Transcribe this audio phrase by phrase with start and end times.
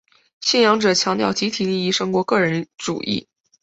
[0.41, 3.27] 信仰者强调集体利益胜过个人主义。